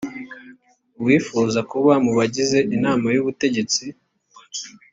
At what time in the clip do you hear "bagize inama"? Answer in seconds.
2.19-3.07